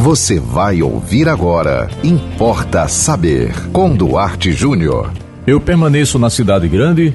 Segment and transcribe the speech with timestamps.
[0.00, 1.90] Você vai ouvir agora.
[2.02, 3.52] Importa saber.
[3.70, 5.12] Com Duarte Júnior.
[5.46, 7.14] Eu permaneço na cidade grande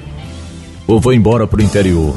[0.86, 2.14] ou vou embora para o interior?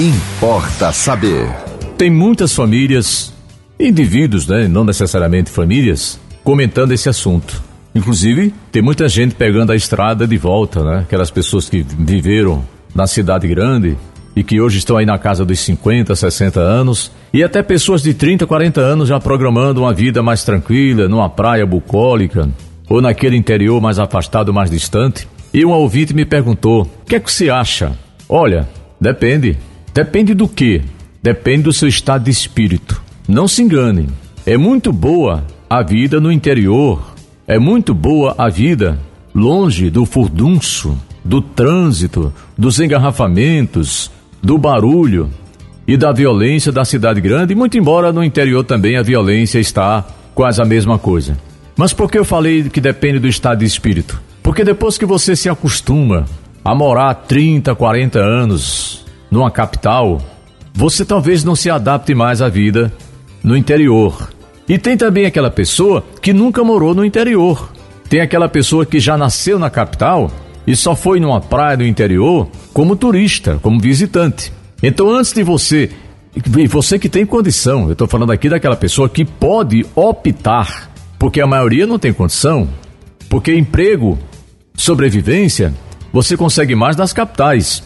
[0.00, 1.48] Importa saber.
[1.96, 3.32] Tem muitas famílias,
[3.78, 7.62] indivíduos, né, não necessariamente famílias, comentando esse assunto.
[7.94, 10.98] Inclusive, tem muita gente pegando a estrada de volta, né?
[11.02, 13.96] Aquelas pessoas que viveram na cidade grande
[14.40, 18.14] e que hoje estão aí na casa dos 50, 60 anos, e até pessoas de
[18.14, 22.48] 30, 40 anos já programando uma vida mais tranquila, numa praia bucólica,
[22.88, 25.28] ou naquele interior mais afastado, mais distante.
[25.52, 27.92] E um ouvinte me perguntou: o que é que você acha?
[28.26, 28.66] Olha,
[28.98, 29.58] depende.
[29.92, 30.80] Depende do que?
[31.22, 33.02] Depende do seu estado de espírito.
[33.28, 34.08] Não se engane.
[34.46, 37.12] É muito boa a vida no interior.
[37.46, 38.98] É muito boa a vida
[39.34, 44.10] longe do furdunço, do trânsito, dos engarrafamentos,
[44.42, 45.30] do barulho
[45.86, 50.04] e da violência da cidade grande, muito embora no interior também a violência está
[50.34, 51.36] quase a mesma coisa.
[51.76, 54.20] Mas por que eu falei que depende do estado de espírito?
[54.42, 56.26] Porque depois que você se acostuma
[56.64, 60.20] a morar 30, 40 anos numa capital,
[60.72, 62.92] você talvez não se adapte mais à vida
[63.42, 64.30] no interior.
[64.68, 67.72] E tem também aquela pessoa que nunca morou no interior.
[68.08, 70.30] Tem aquela pessoa que já nasceu na capital
[70.70, 74.52] e só foi numa praia do interior como turista, como visitante.
[74.80, 75.90] Então, antes de você,
[76.68, 81.46] você que tem condição, eu estou falando aqui daquela pessoa que pode optar, porque a
[81.46, 82.68] maioria não tem condição,
[83.28, 84.16] porque emprego,
[84.76, 85.74] sobrevivência,
[86.12, 87.82] você consegue mais nas capitais.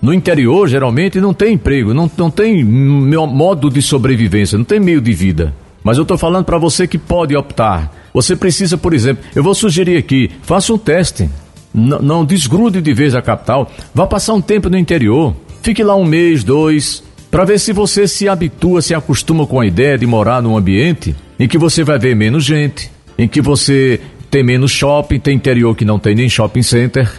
[0.00, 5.00] No interior, geralmente, não tem emprego, não, não tem modo de sobrevivência, não tem meio
[5.00, 5.52] de vida.
[5.82, 7.92] Mas eu estou falando para você que pode optar.
[8.14, 11.28] Você precisa, por exemplo, eu vou sugerir aqui, faça um teste
[11.74, 13.70] não, desgrude de vez a capital.
[13.94, 15.34] Vá passar um tempo no interior.
[15.62, 19.66] Fique lá um mês, dois, para ver se você se habitua, se acostuma com a
[19.66, 24.00] ideia de morar num ambiente em que você vai ver menos gente, em que você
[24.30, 27.10] tem menos shopping, tem interior que não tem nem shopping center,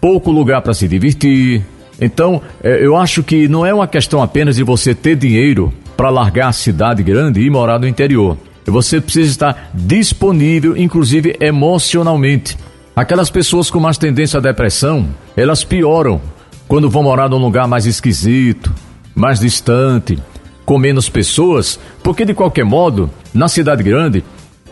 [0.00, 1.64] pouco lugar para se divertir.
[2.00, 6.10] Então, é, eu acho que não é uma questão apenas de você ter dinheiro para
[6.10, 8.36] largar a cidade grande e morar no interior.
[8.66, 12.56] Você precisa estar disponível, inclusive emocionalmente,
[12.94, 16.20] Aquelas pessoas com mais tendência à depressão, elas pioram
[16.68, 18.72] quando vão morar num lugar mais esquisito,
[19.14, 20.18] mais distante,
[20.64, 24.22] com menos pessoas, porque de qualquer modo, na cidade grande,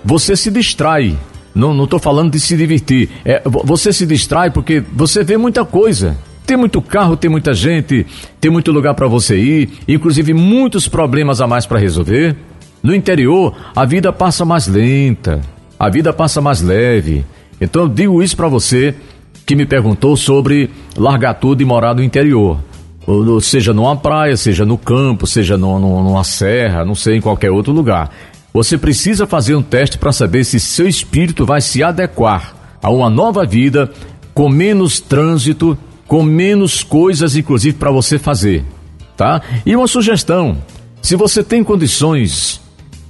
[0.05, 1.17] você se distrai.
[1.55, 3.09] Não estou falando de se divertir.
[3.25, 6.17] É, você se distrai porque você vê muita coisa.
[6.47, 8.07] Tem muito carro, tem muita gente,
[8.41, 12.37] tem muito lugar para você ir, inclusive muitos problemas a mais para resolver.
[12.83, 15.41] No interior, a vida passa mais lenta,
[15.79, 17.25] a vida passa mais leve.
[17.61, 18.95] Então eu digo isso para você
[19.45, 22.59] que me perguntou sobre largar tudo e morar no interior.
[23.07, 27.21] Ou, seja numa praia, seja no campo, seja no, no, numa serra, não sei, em
[27.21, 28.11] qualquer outro lugar.
[28.53, 33.11] Você precisa fazer um teste para saber se seu espírito vai se adequar a uma
[33.11, 33.91] nova vida
[34.33, 38.65] com menos trânsito, com menos coisas, inclusive, para você fazer.
[39.17, 39.43] Tá?
[39.67, 40.59] E uma sugestão:
[41.03, 42.61] se você tem condições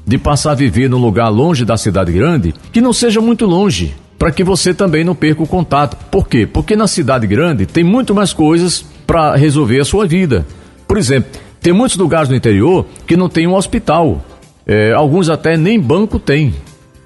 [0.06, 3.94] de passar a viver num lugar longe da cidade grande, que não seja muito longe
[4.20, 5.96] para que você também não perca o contato.
[6.10, 6.46] Por quê?
[6.46, 10.46] Porque na cidade grande tem muito mais coisas para resolver a sua vida.
[10.86, 14.22] Por exemplo, tem muitos lugares no interior que não tem um hospital.
[14.66, 16.54] É, alguns até nem banco tem.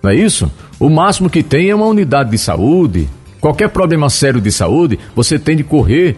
[0.03, 0.51] Não é isso?
[0.81, 3.09] O máximo que tem é uma unidade de saúde.
[3.41, 6.17] Qualquer problema sério de saúde, você tem de correr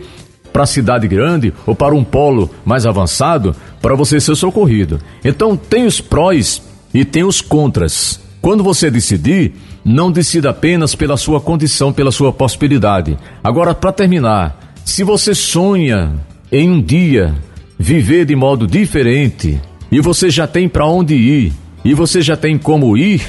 [0.51, 4.99] para a cidade grande ou para um polo mais avançado para você ser socorrido.
[5.23, 6.63] Então tem os prós
[6.95, 8.26] e tem os contras.
[8.47, 13.19] Quando você decidir, não decida apenas pela sua condição, pela sua possibilidade.
[13.43, 16.15] Agora, para terminar, se você sonha
[16.53, 17.35] em um dia
[17.77, 21.53] viver de modo diferente e você já tem para onde ir
[21.85, 23.21] e você já tem como ir,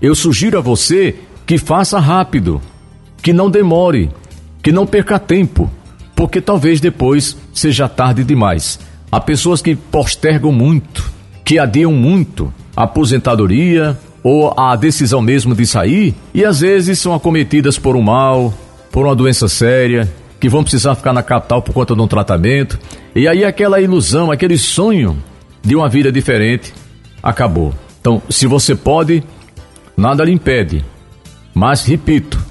[0.00, 2.62] eu sugiro a você que faça rápido,
[3.20, 4.08] que não demore,
[4.62, 5.68] que não perca tempo,
[6.14, 8.78] porque talvez depois seja tarde demais.
[9.10, 11.12] Há pessoas que postergam muito,
[11.44, 17.14] que adiam muito a aposentadoria, ou a decisão mesmo de sair, e às vezes são
[17.14, 18.54] acometidas por um mal,
[18.90, 20.10] por uma doença séria,
[20.40, 22.78] que vão precisar ficar na capital por conta de um tratamento,
[23.14, 25.22] e aí aquela ilusão, aquele sonho
[25.62, 26.72] de uma vida diferente
[27.22, 27.74] acabou.
[28.00, 29.22] Então, se você pode,
[29.96, 30.82] nada lhe impede.
[31.54, 32.42] Mas repito,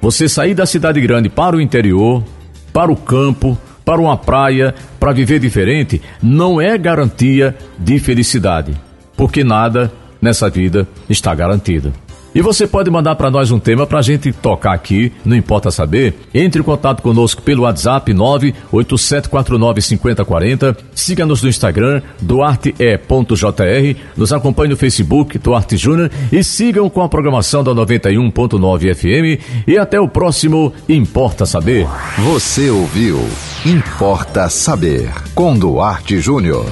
[0.00, 2.24] você sair da cidade grande para o interior,
[2.72, 8.74] para o campo, para uma praia, para viver diferente, não é garantia de felicidade,
[9.16, 9.92] porque nada
[10.24, 11.92] nessa vida está garantida.
[12.34, 15.70] E você pode mandar para nós um tema para a gente tocar aqui, não importa
[15.70, 16.14] saber.
[16.34, 20.76] Entre em contato conosco pelo WhatsApp 987495040.
[20.92, 23.96] Siga-nos no Instagram, duarte.jr.
[24.16, 26.10] Nos acompanhe no Facebook, Duarte Júnior.
[26.32, 29.38] E sigam com a programação da 91.9 FM.
[29.68, 31.86] E até o próximo Importa Saber.
[32.18, 33.20] Você ouviu
[33.64, 36.66] Importa Saber com Duarte Júnior.